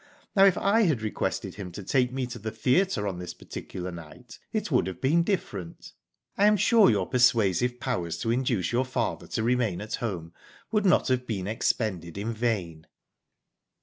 [0.35, 3.91] Now if I had requested him to take me to the theatre on this particular
[3.91, 5.91] night it would have been different.
[6.35, 10.33] I am sure your persuasive powers to induce your father to remain at home
[10.71, 12.87] would not have been expended in vain."